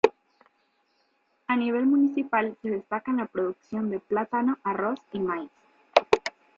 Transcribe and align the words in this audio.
A 1.45 1.55
nivel 1.55 1.85
municipal, 1.85 2.57
se 2.63 2.71
destaca 2.71 3.11
en 3.11 3.17
la 3.17 3.27
producción 3.27 3.91
de 3.91 3.99
plátano, 3.99 4.57
arroz 4.63 4.99
y 5.13 5.19
maíz. 5.19 5.51